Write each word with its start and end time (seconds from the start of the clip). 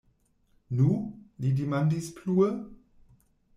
Nu? 0.79 0.87
li 1.45 1.53
demandis 1.61 2.09
plue. 2.17 2.51